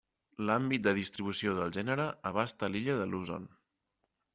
L'àmbit 0.49 0.83
de 0.87 0.93
distribució 1.01 1.55
del 1.59 1.75
gènere 1.79 2.09
abasta 2.33 2.75
l'illa 2.77 3.01
de 3.05 3.11
Luzon. 3.15 3.51